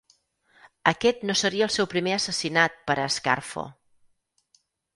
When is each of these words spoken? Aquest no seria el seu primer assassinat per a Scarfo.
Aquest 0.91 1.21
no 1.31 1.35
seria 1.41 1.67
el 1.67 1.73
seu 1.75 1.89
primer 1.93 2.15
assassinat 2.19 2.81
per 2.89 2.99
a 3.03 3.07
Scarfo. 3.19 3.69